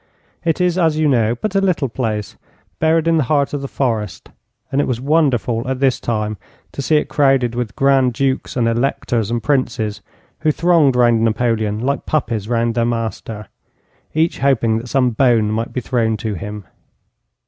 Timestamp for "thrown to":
15.81-16.33